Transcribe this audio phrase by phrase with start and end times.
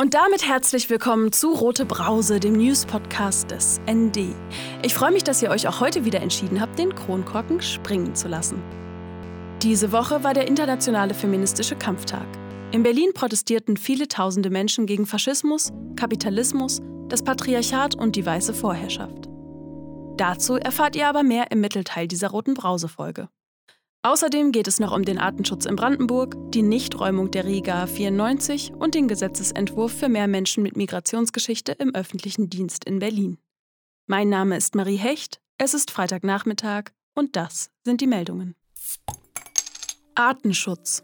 [0.00, 4.34] Und damit herzlich willkommen zu Rote Brause, dem News-Podcast des ND.
[4.82, 8.26] Ich freue mich, dass ihr euch auch heute wieder entschieden habt, den Kronkorken springen zu
[8.26, 8.62] lassen.
[9.60, 12.26] Diese Woche war der Internationale Feministische Kampftag.
[12.72, 16.80] In Berlin protestierten viele tausende Menschen gegen Faschismus, Kapitalismus,
[17.10, 19.28] das Patriarchat und die weiße Vorherrschaft.
[20.16, 23.28] Dazu erfahrt ihr aber mehr im Mittelteil dieser Roten Brause-Folge.
[24.02, 28.94] Außerdem geht es noch um den Artenschutz in Brandenburg, die Nichträumung der Riga 94 und
[28.94, 33.36] den Gesetzesentwurf für mehr Menschen mit Migrationsgeschichte im öffentlichen Dienst in Berlin.
[34.06, 38.54] Mein Name ist Marie Hecht, es ist Freitagnachmittag und das sind die Meldungen.
[40.14, 41.02] Artenschutz.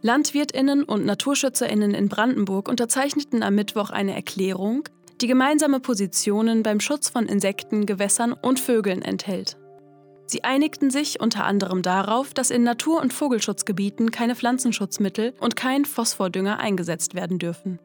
[0.00, 4.88] Landwirtinnen und Naturschützerinnen in Brandenburg unterzeichneten am Mittwoch eine Erklärung,
[5.20, 9.61] die gemeinsame Positionen beim Schutz von Insekten, Gewässern und Vögeln enthält.
[10.26, 15.84] Sie einigten sich unter anderem darauf, dass in Natur- und Vogelschutzgebieten keine Pflanzenschutzmittel und kein
[15.84, 17.78] Phosphordünger eingesetzt werden dürfen.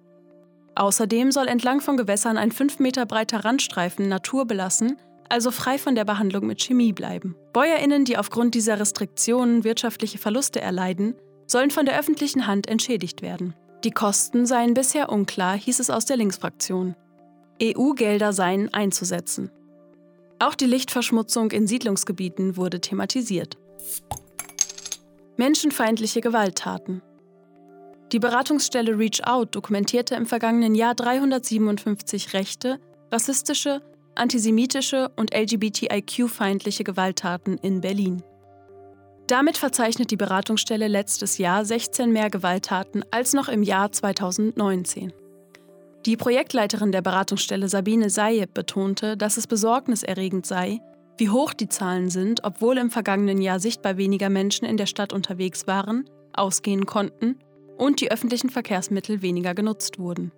[0.75, 4.97] Außerdem soll entlang von Gewässern ein 5 Meter breiter Randstreifen naturbelassen,
[5.29, 7.35] also frei von der Behandlung mit Chemie bleiben.
[7.51, 11.15] Bäuerinnen, die aufgrund dieser Restriktionen wirtschaftliche Verluste erleiden,
[11.47, 13.55] sollen von der öffentlichen Hand entschädigt werden.
[13.83, 16.95] Die Kosten seien bisher unklar, hieß es aus der Linksfraktion.
[17.61, 19.49] EU-Gelder seien einzusetzen.
[20.39, 23.57] Auch die Lichtverschmutzung in Siedlungsgebieten wurde thematisiert.
[25.35, 27.01] Menschenfeindliche Gewalttaten.
[28.11, 32.79] Die Beratungsstelle Reach Out dokumentierte im vergangenen Jahr 357 rechte,
[33.11, 33.81] rassistische,
[34.15, 38.23] antisemitische und LGBTIQ-feindliche Gewalttaten in Berlin.
[39.27, 45.11] Damit verzeichnet die Beratungsstelle letztes Jahr 16 mehr Gewalttaten als noch im Jahr 2019.
[46.05, 50.79] Die Projektleiterin der Beratungsstelle Sabine Sayeb betonte, dass es besorgniserregend sei,
[51.17, 55.13] wie hoch die Zahlen sind, obwohl im vergangenen Jahr sichtbar weniger Menschen in der Stadt
[55.13, 57.39] unterwegs waren, ausgehen konnten
[57.77, 60.31] und die öffentlichen Verkehrsmittel weniger genutzt wurden.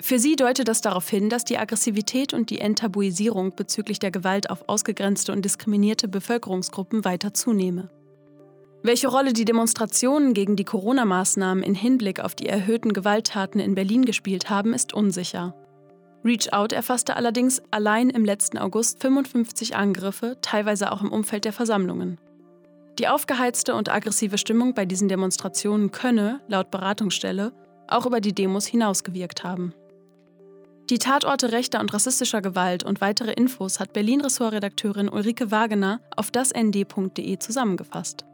[0.00, 4.48] Für sie deutet das darauf hin, dass die Aggressivität und die Enttabuisierung bezüglich der Gewalt
[4.48, 7.90] auf ausgegrenzte und diskriminierte Bevölkerungsgruppen weiter zunehme.
[8.82, 14.04] Welche Rolle die Demonstrationen gegen die Corona-Maßnahmen in Hinblick auf die erhöhten Gewalttaten in Berlin
[14.04, 15.54] gespielt haben, ist unsicher.
[16.24, 21.52] Reach Out erfasste allerdings allein im letzten August 55 Angriffe, teilweise auch im Umfeld der
[21.52, 22.18] Versammlungen.
[22.98, 27.52] Die aufgeheizte und aggressive Stimmung bei diesen Demonstrationen könne, laut Beratungsstelle,
[27.88, 29.72] auch über die Demos hinausgewirkt haben.
[30.90, 37.38] Die Tatorte rechter und rassistischer Gewalt und weitere Infos hat Berlin-Ressortredakteurin Ulrike Wagener auf dasnd.de
[37.38, 38.24] zusammengefasst.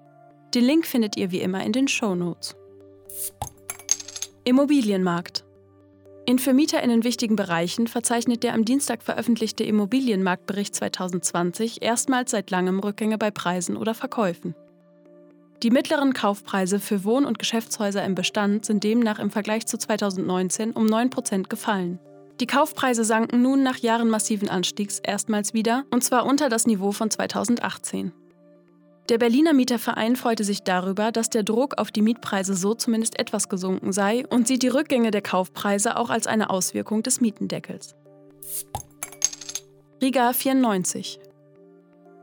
[0.54, 2.54] Den Link findet ihr wie immer in den Show Notes.
[4.44, 5.44] Immobilienmarkt.
[6.26, 12.78] In für MieterInnen wichtigen Bereichen verzeichnet der am Dienstag veröffentlichte Immobilienmarktbericht 2020 erstmals seit langem
[12.78, 14.54] Rückgänge bei Preisen oder Verkäufen.
[15.64, 20.70] Die mittleren Kaufpreise für Wohn- und Geschäftshäuser im Bestand sind demnach im Vergleich zu 2019
[20.70, 21.98] um 9% gefallen.
[22.40, 26.92] Die Kaufpreise sanken nun nach Jahren massiven Anstiegs erstmals wieder, und zwar unter das Niveau
[26.92, 28.12] von 2018.
[29.10, 33.50] Der Berliner Mieterverein freute sich darüber, dass der Druck auf die Mietpreise so zumindest etwas
[33.50, 37.94] gesunken sei und sieht die Rückgänge der Kaufpreise auch als eine Auswirkung des Mietendeckels.
[40.00, 41.20] Riga 94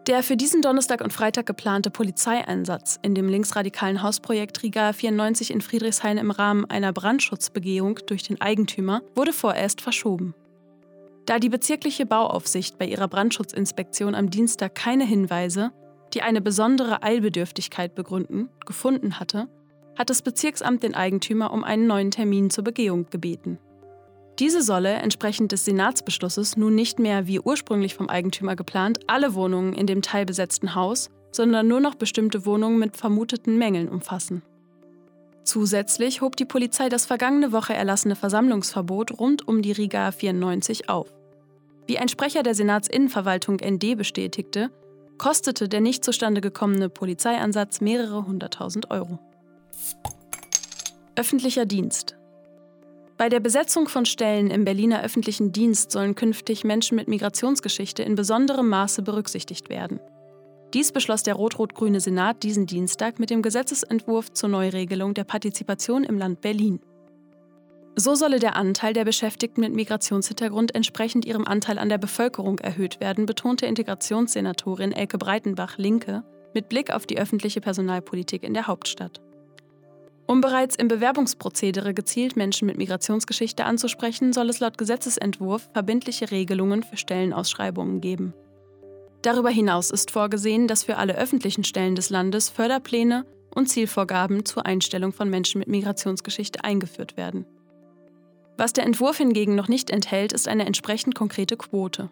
[0.07, 5.61] der für diesen Donnerstag und Freitag geplante Polizeieinsatz in dem linksradikalen Hausprojekt Riga 94 in
[5.61, 10.33] Friedrichshain im Rahmen einer Brandschutzbegehung durch den Eigentümer wurde vorerst verschoben.
[11.27, 15.71] Da die bezirkliche Bauaufsicht bei ihrer Brandschutzinspektion am Dienstag keine Hinweise
[16.13, 19.47] die eine besondere Eilbedürftigkeit begründen, gefunden hatte,
[19.97, 23.59] hat das Bezirksamt den Eigentümer um einen neuen Termin zur Begehung gebeten.
[24.39, 29.73] Diese solle entsprechend des Senatsbeschlusses nun nicht mehr, wie ursprünglich vom Eigentümer geplant, alle Wohnungen
[29.73, 34.41] in dem teilbesetzten Haus, sondern nur noch bestimmte Wohnungen mit vermuteten Mängeln umfassen.
[35.43, 41.13] Zusätzlich hob die Polizei das vergangene Woche erlassene Versammlungsverbot rund um die Riga 94 auf.
[41.87, 44.69] Wie ein Sprecher der Senatsinnenverwaltung ND bestätigte,
[45.21, 49.19] kostete der nicht zustande gekommene Polizeieinsatz mehrere hunderttausend Euro.
[51.15, 52.17] Öffentlicher Dienst.
[53.17, 58.15] Bei der Besetzung von Stellen im Berliner öffentlichen Dienst sollen künftig Menschen mit Migrationsgeschichte in
[58.15, 59.99] besonderem Maße berücksichtigt werden.
[60.73, 66.17] Dies beschloss der rot-rot-grüne Senat diesen Dienstag mit dem Gesetzesentwurf zur Neuregelung der Partizipation im
[66.17, 66.79] Land Berlin.
[67.95, 72.99] So solle der Anteil der Beschäftigten mit Migrationshintergrund entsprechend ihrem Anteil an der Bevölkerung erhöht
[73.01, 76.23] werden, betonte Integrationssenatorin Elke Breitenbach Linke
[76.53, 79.21] mit Blick auf die öffentliche Personalpolitik in der Hauptstadt.
[80.25, 86.83] Um bereits im Bewerbungsprozedere gezielt Menschen mit Migrationsgeschichte anzusprechen, soll es laut Gesetzesentwurf verbindliche Regelungen
[86.83, 88.33] für Stellenausschreibungen geben.
[89.21, 94.65] Darüber hinaus ist vorgesehen, dass für alle öffentlichen Stellen des Landes Förderpläne und Zielvorgaben zur
[94.65, 97.45] Einstellung von Menschen mit Migrationsgeschichte eingeführt werden.
[98.57, 102.09] Was der Entwurf hingegen noch nicht enthält, ist eine entsprechend konkrete Quote.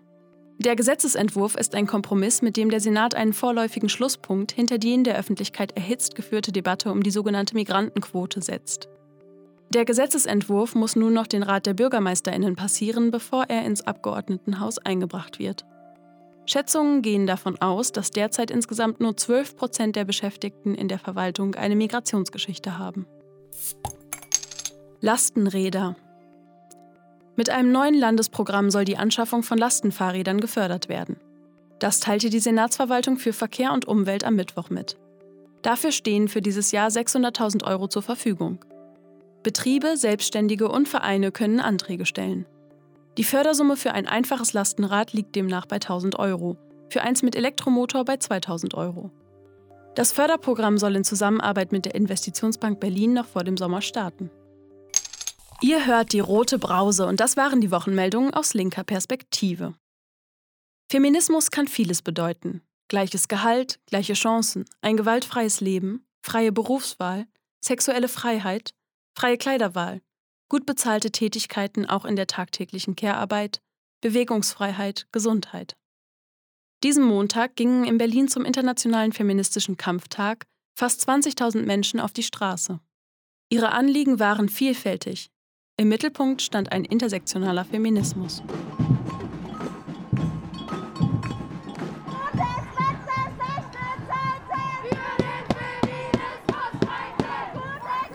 [0.62, 5.06] Der Gesetzesentwurf ist ein Kompromiss, mit dem der Senat einen vorläufigen Schlusspunkt hinter die in
[5.06, 8.90] der Öffentlichkeit erhitzt geführte Debatte um die sogenannte Migrantenquote setzt.
[9.70, 15.40] Der Gesetzesentwurf muss nun noch den Rat der Bürgermeisterinnen passieren, bevor er ins Abgeordnetenhaus eingebracht
[15.40, 15.64] wird.
[16.46, 21.56] Schätzungen gehen davon aus, dass derzeit insgesamt nur 12 Prozent der Beschäftigten in der Verwaltung
[21.56, 23.06] eine Migrationsgeschichte haben.
[25.00, 25.96] Lastenräder
[27.40, 31.16] mit einem neuen Landesprogramm soll die Anschaffung von Lastenfahrrädern gefördert werden.
[31.80, 34.98] Das teilte die Senatsverwaltung für Verkehr und Umwelt am Mittwoch mit.
[35.62, 38.60] Dafür stehen für dieses Jahr 600.000 Euro zur Verfügung.
[39.42, 42.46] Betriebe, Selbstständige und Vereine können Anträge stellen.
[43.18, 46.58] Die Fördersumme für ein einfaches Lastenrad liegt demnach bei 1000 Euro,
[46.90, 49.12] für eins mit Elektromotor bei 2000 Euro.
[49.96, 54.30] Das Förderprogramm soll in Zusammenarbeit mit der Investitionsbank Berlin noch vor dem Sommer starten.
[55.62, 59.76] Ihr hört die rote Brause und das waren die Wochenmeldungen aus linker Perspektive.
[60.90, 62.62] Feminismus kann vieles bedeuten.
[62.88, 67.28] Gleiches Gehalt, gleiche Chancen, ein gewaltfreies Leben, freie Berufswahl,
[67.60, 68.74] sexuelle Freiheit,
[69.14, 70.02] freie Kleiderwahl,
[70.48, 73.62] gut bezahlte Tätigkeiten auch in der tagtäglichen Care-Arbeit,
[74.00, 75.76] Bewegungsfreiheit, Gesundheit.
[76.84, 82.80] Diesen Montag gingen in Berlin zum Internationalen Feministischen Kampftag fast 20.000 Menschen auf die Straße.
[83.50, 85.30] Ihre Anliegen waren vielfältig,
[85.80, 88.44] im Mittelpunkt stand ein intersektionaler Feminismus.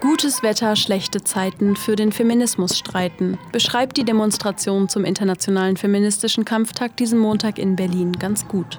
[0.03, 6.99] Gutes Wetter, schlechte Zeiten für den Feminismus streiten, beschreibt die Demonstration zum Internationalen Feministischen Kampftag
[6.99, 8.79] diesen Montag in Berlin ganz gut.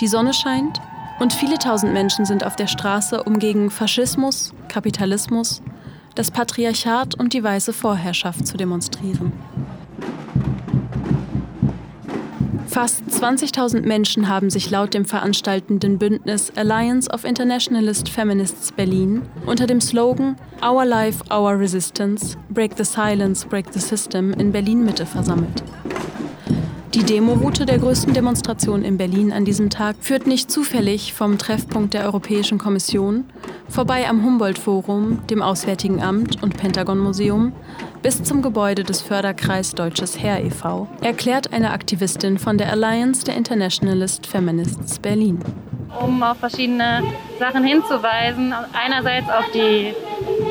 [0.00, 0.80] Die Sonne scheint
[1.20, 5.60] und viele tausend Menschen sind auf der Straße, um gegen Faschismus, Kapitalismus,
[6.14, 9.32] das Patriarchat und die weiße Vorherrschaft zu demonstrieren.
[12.66, 19.68] Fast 20.000 Menschen haben sich laut dem veranstaltenden Bündnis Alliance of Internationalist Feminists Berlin unter
[19.68, 25.06] dem Slogan Our Life, Our Resistance, Break the Silence, Break the System in Berlin Mitte
[25.06, 25.62] versammelt.
[26.94, 31.94] Die Demoroute der größten Demonstration in Berlin an diesem Tag führt nicht zufällig vom Treffpunkt
[31.94, 33.24] der Europäischen Kommission,
[33.68, 37.52] vorbei am Humboldt-Forum, dem Auswärtigen Amt und Pentagon-Museum,
[38.02, 43.36] bis zum Gebäude des Förderkreis Deutsches Heer e.V., erklärt eine Aktivistin von der Alliance der
[43.36, 45.38] Internationalist Feminists Berlin.
[46.00, 47.02] Um auf verschiedene
[47.38, 48.52] Sachen hinzuweisen.
[48.72, 49.94] Einerseits auf die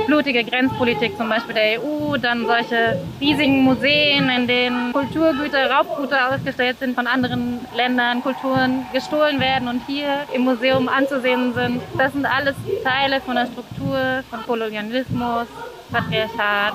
[0.06, 6.80] blutige Grenzpolitik zum Beispiel der EU, dann solche riesigen Museen, in denen Kulturgüter, Raubgüter ausgestellt
[6.80, 11.82] sind von anderen Ländern, Kulturen gestohlen werden und hier im Museum anzusehen sind.
[11.98, 15.48] Das sind alles Teile von der Struktur von Kolonialismus,
[15.92, 16.74] Patriarchat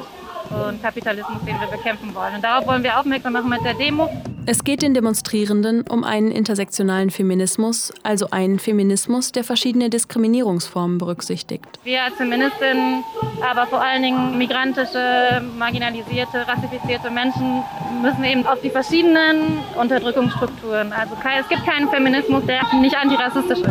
[0.51, 2.37] und Kapitalismus, den wir bekämpfen wollen.
[2.37, 4.09] Und darauf wollen wir aufmerksam machen mit der Demo.
[4.47, 11.67] Es geht den Demonstrierenden um einen intersektionalen Feminismus, also einen Feminismus, der verschiedene Diskriminierungsformen berücksichtigt.
[11.85, 13.05] Wir als Feministinnen,
[13.43, 17.63] aber vor allen Dingen migrantische, marginalisierte, rassifizierte Menschen
[18.01, 20.93] müssen eben auf die verschiedenen Unterdrückungsstrukturen.
[20.93, 23.69] Also es gibt keinen Feminismus, der nicht antirassistisch ist.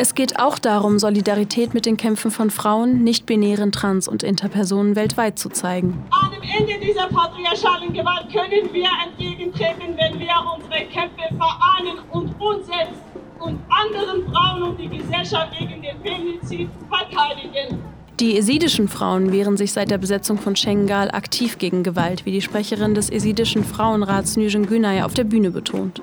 [0.00, 5.40] Es geht auch darum, Solidarität mit den Kämpfen von Frauen, nicht-binären Trans- und Interpersonen weltweit
[5.40, 6.04] zu zeigen.
[6.10, 12.40] An dem Ende dieser patriarchalen Gewalt können wir entgegentreten, wenn wir unsere Kämpfe vereinen und
[12.40, 13.02] uns selbst
[13.40, 17.82] und anderen Frauen und die Gesellschaft gegen den Femizid verteidigen.
[18.20, 22.42] Die esidischen Frauen wehren sich seit der Besetzung von Schengal aktiv gegen Gewalt, wie die
[22.42, 26.02] Sprecherin des esidischen Frauenrats Nüjen Günay auf der Bühne betont.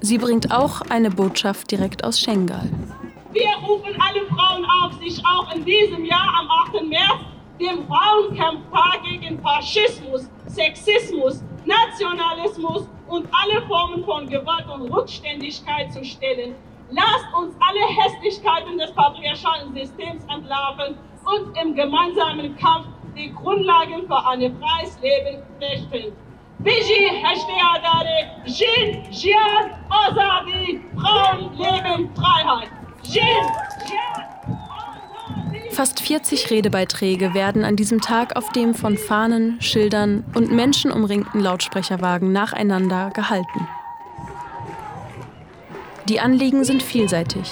[0.00, 2.70] Sie bringt auch eine Botschaft direkt aus Schengal.
[3.36, 6.82] Wir rufen alle Frauen auf, sich auch in diesem Jahr am 8.
[6.88, 7.20] März
[7.60, 16.54] dem Frauenkampftag gegen Faschismus, Sexismus, Nationalismus und alle Formen von Gewalt und Rückständigkeit zu stellen.
[16.88, 24.26] Lasst uns alle Hässlichkeiten des patriarchalen Systems entlarven und im gemeinsamen Kampf die Grundlagen für
[24.28, 26.16] ein freies Leben rechten.
[26.60, 32.70] Biji Hashdeadare, Jin, Jian, Azadi, Frauen, Leben, Freiheit.
[35.70, 41.40] Fast 40 Redebeiträge werden an diesem Tag auf dem von Fahnen, Schildern und Menschen umringten
[41.40, 43.68] Lautsprecherwagen nacheinander gehalten.
[46.08, 47.50] Die Anliegen sind vielseitig.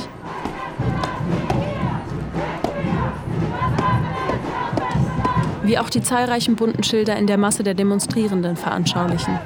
[5.63, 9.39] Wie auch die zahlreichen bunten Schilder in der Masse der Demonstrierenden veranschaulichen.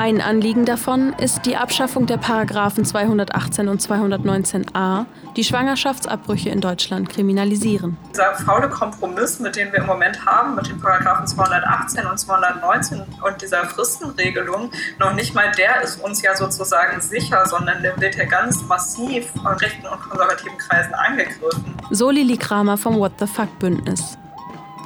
[0.00, 7.08] Ein Anliegen davon ist die Abschaffung der Paragraphen 218 und 219a, die Schwangerschaftsabbrüche in Deutschland
[7.08, 7.96] kriminalisieren.
[8.12, 13.02] Dieser faule Kompromiss, mit dem wir im Moment haben, mit den Paragraphen 218 und 219
[13.26, 18.14] und dieser Fristenregelung, noch nicht mal der ist uns ja sozusagen sicher, sondern der wird
[18.14, 21.74] ja ganz massiv von rechten und konservativen Kreisen angegriffen.
[21.90, 24.16] So Lili Kramer vom What the Fuck Bündnis.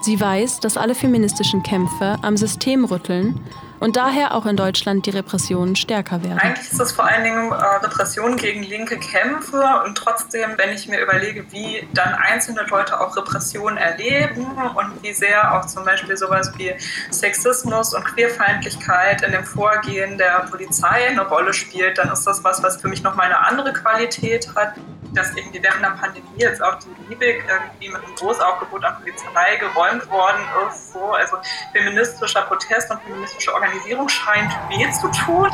[0.02, 3.40] Sie weiß, dass alle feministischen Kämpfe am System rütteln
[3.78, 6.40] und daher auch in Deutschland die Repressionen stärker werden.
[6.40, 10.88] Eigentlich ist es vor allen Dingen äh, Repression gegen linke Kämpfe und trotzdem, wenn ich
[10.88, 16.16] mir überlege, wie dann einzelne Leute auch Repression erleben und wie sehr auch zum Beispiel
[16.16, 16.75] sowas wie
[17.12, 22.61] Sexismus und Queerfeindlichkeit in dem Vorgehen der Polizei eine Rolle spielt, dann ist das was,
[22.62, 24.75] was für mich nochmal eine andere Qualität hat
[25.14, 29.57] dass irgendwie während der Pandemie jetzt auch die Liebig irgendwie mit einem Großaufgebot an Polizei
[29.57, 30.92] geräumt worden ist.
[30.92, 31.12] So.
[31.12, 31.37] Also
[31.73, 35.50] feministischer Protest und feministische Organisierung scheint weh zu tun.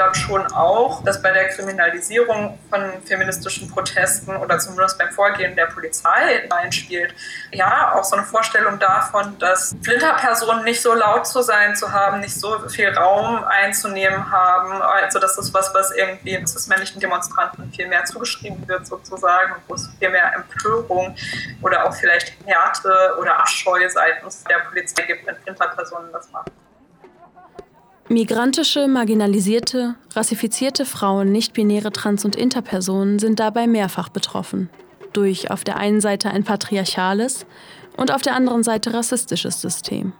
[0.00, 5.66] Glaube schon auch, dass bei der Kriminalisierung von feministischen Protesten oder zumindest beim Vorgehen der
[5.66, 7.14] Polizei reinspielt,
[7.52, 12.20] ja, auch so eine Vorstellung davon, dass Flinterpersonen nicht so laut zu sein zu haben,
[12.20, 14.80] nicht so viel Raum einzunehmen haben.
[14.80, 19.74] Also das ist was, was irgendwie des männlichen Demonstranten viel mehr zugeschrieben wird sozusagen, wo
[19.74, 21.14] es viel mehr Empörung
[21.60, 26.50] oder auch vielleicht Härte oder Abscheu seitens der Polizei gibt, wenn Flinterpersonen das machen.
[28.12, 34.68] Migrantische, marginalisierte, rassifizierte Frauen, nicht-binäre Trans- und Interpersonen sind dabei mehrfach betroffen.
[35.12, 37.46] Durch auf der einen Seite ein patriarchales
[37.96, 40.12] und auf der anderen Seite rassistisches System.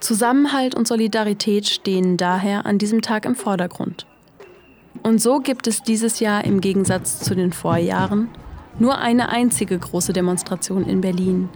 [0.00, 4.06] Zusammenhalt und Solidarität stehen daher an diesem Tag im Vordergrund.
[5.04, 8.30] Und so gibt es dieses Jahr im Gegensatz zu den Vorjahren
[8.80, 11.50] nur eine einzige große Demonstration in Berlin,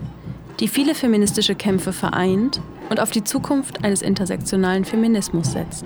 [0.61, 5.85] die viele feministische Kämpfe vereint und auf die Zukunft eines intersektionalen Feminismus setzt.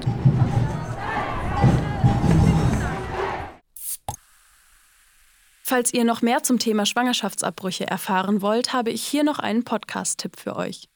[5.63, 10.39] Falls ihr noch mehr zum Thema Schwangerschaftsabbrüche erfahren wollt, habe ich hier noch einen Podcast-Tipp
[10.39, 10.89] für euch.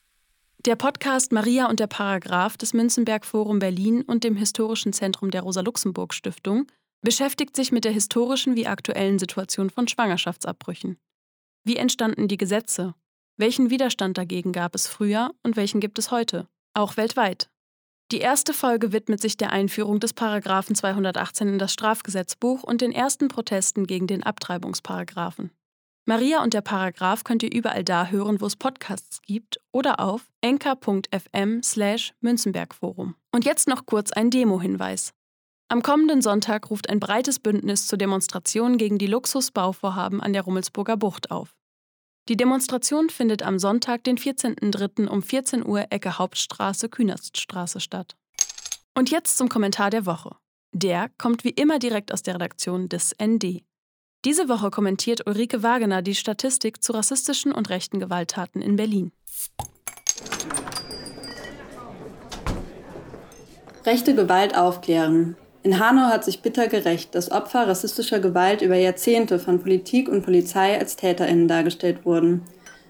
[0.65, 5.41] Der Podcast Maria und der Paragraph des Münzenberg Forum Berlin und dem Historischen Zentrum der
[5.41, 6.67] Rosa-Luxemburg-Stiftung
[7.01, 10.97] beschäftigt sich mit der historischen wie aktuellen Situation von Schwangerschaftsabbrüchen.
[11.63, 12.95] Wie entstanden die Gesetze?
[13.37, 17.49] Welchen Widerstand dagegen gab es früher und welchen gibt es heute, auch weltweit?
[18.11, 22.91] Die erste Folge widmet sich der Einführung des Paragraphen 218 in das Strafgesetzbuch und den
[22.91, 25.49] ersten Protesten gegen den Abtreibungsparagraphen.
[26.05, 30.29] Maria und der Paragraph könnt ihr überall da hören, wo es Podcasts gibt oder auf
[30.41, 33.15] enka.fm slash Münzenbergforum.
[33.31, 35.11] Und jetzt noch kurz ein Demo-Hinweis.
[35.69, 40.97] Am kommenden Sonntag ruft ein breites Bündnis zur Demonstration gegen die Luxusbauvorhaben an der Rummelsburger
[40.97, 41.55] Bucht auf.
[42.29, 45.07] Die Demonstration findet am Sonntag, den 14.03.
[45.07, 48.15] um 14 Uhr Ecke Hauptstraße, Künaststraße statt.
[48.95, 50.37] Und jetzt zum Kommentar der Woche.
[50.71, 53.65] Der kommt wie immer direkt aus der Redaktion des ND.
[54.23, 59.11] Diese Woche kommentiert Ulrike Wagener die Statistik zu rassistischen und rechten Gewalttaten in Berlin.
[63.85, 65.35] Rechte Gewalt aufklären.
[65.63, 70.21] In Hanau hat sich bitter gerecht, dass Opfer rassistischer Gewalt über Jahrzehnte von Politik und
[70.25, 72.41] Polizei als TäterInnen dargestellt wurden.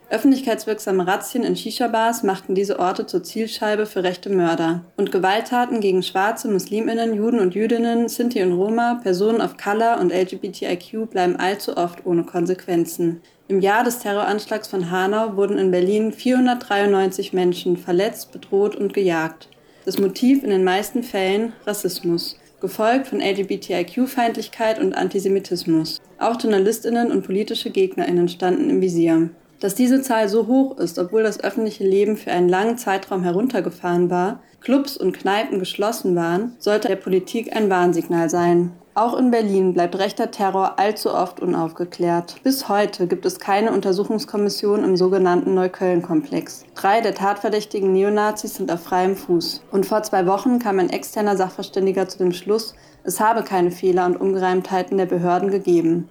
[0.09, 4.85] Öffentlichkeitswirksame Razzien in Shisha-Bars machten diese Orte zur Zielscheibe für rechte Mörder.
[4.97, 10.11] Und Gewalttaten gegen Schwarze, Musliminnen, Juden und Jüdinnen, Sinti und Roma, Personen of Color und
[10.11, 13.21] LGBTIQ bleiben allzu oft ohne Konsequenzen.
[13.47, 19.47] Im Jahr des Terroranschlags von Hanau wurden in Berlin 493 Menschen verletzt, bedroht und gejagt.
[19.85, 25.99] Das Motiv in den meisten Fällen Rassismus gefolgt von LGBTIQ-Feindlichkeit und Antisemitismus.
[26.17, 29.31] Auch Journalistinnen und politische Gegnerinnen standen im Visier.
[29.59, 34.09] Dass diese Zahl so hoch ist, obwohl das öffentliche Leben für einen langen Zeitraum heruntergefahren
[34.09, 38.71] war, Clubs und Kneipen geschlossen waren, sollte der Politik ein Warnsignal sein.
[38.95, 42.35] Auch in Berlin bleibt rechter Terror allzu oft unaufgeklärt.
[42.43, 46.63] Bis heute gibt es keine Untersuchungskommission im sogenannten Neukölln-Komplex.
[46.75, 49.63] Drei der tatverdächtigen Neonazis sind auf freiem Fuß.
[49.71, 54.05] Und vor zwei Wochen kam ein externer Sachverständiger zu dem Schluss, es habe keine Fehler
[54.05, 56.07] und Ungereimtheiten der Behörden gegeben.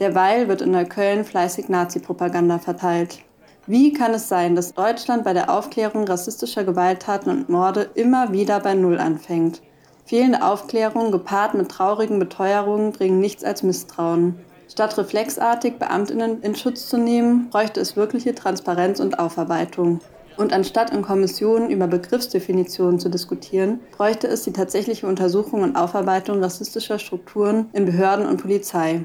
[0.00, 3.20] Derweil wird in Neukölln fleißig Nazi-Propaganda verteilt.
[3.68, 8.58] Wie kann es sein, dass Deutschland bei der Aufklärung rassistischer Gewalttaten und Morde immer wieder
[8.58, 9.62] bei Null anfängt?
[10.06, 14.38] Fehlende Aufklärung gepaart mit traurigen Beteuerungen bringen nichts als Misstrauen.
[14.70, 20.00] Statt reflexartig Beamtinnen in Schutz zu nehmen, bräuchte es wirkliche Transparenz und Aufarbeitung.
[20.36, 26.42] Und anstatt in Kommissionen über Begriffsdefinitionen zu diskutieren, bräuchte es die tatsächliche Untersuchung und Aufarbeitung
[26.42, 29.04] rassistischer Strukturen in Behörden und Polizei.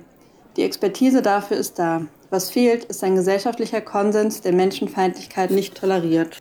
[0.57, 2.01] Die Expertise dafür ist da.
[2.31, 6.39] Was fehlt, ist ein gesellschaftlicher Konsens, der Menschenfeindlichkeit nicht toleriert.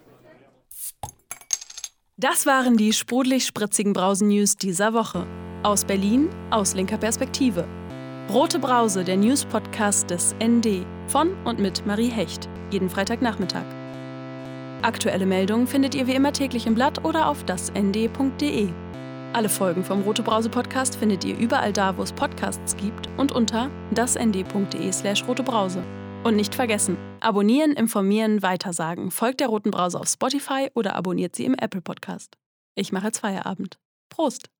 [2.20, 5.24] Das waren die sprudelig-spritzigen Brausen-News dieser Woche.
[5.62, 7.64] Aus Berlin, aus linker Perspektive.
[8.28, 10.84] Rote Brause, der News-Podcast des ND.
[11.06, 12.48] Von und mit Marie Hecht.
[12.72, 13.62] Jeden Freitagnachmittag.
[14.82, 18.68] Aktuelle Meldungen findet ihr wie immer täglich im Blatt oder auf dasnd.de.
[19.32, 23.30] Alle Folgen vom Rote Brause Podcast findet ihr überall da, wo es Podcasts gibt und
[23.30, 25.84] unter dasnd.de/slash rotebrause.
[26.24, 29.10] Und nicht vergessen, abonnieren, informieren, weitersagen.
[29.10, 32.36] Folgt der Roten Brause auf Spotify oder abonniert sie im Apple Podcast.
[32.74, 33.78] Ich mache jetzt Feierabend.
[34.10, 34.50] Prost!